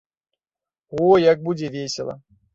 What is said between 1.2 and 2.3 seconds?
як будзе весела!